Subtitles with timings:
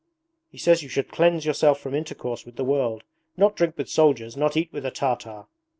[0.49, 3.03] He says you should cleanse yourself from intercourse with the world,
[3.37, 5.45] not drink with soldiers, not eat with a Tartar.'